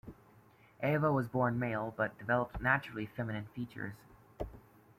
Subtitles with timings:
[0.81, 3.93] Eva was born male, but developed naturally feminine features.